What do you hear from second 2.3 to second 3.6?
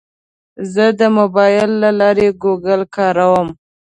ګوګل کاروم.